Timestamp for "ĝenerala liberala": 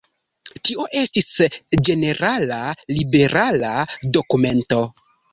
1.89-3.75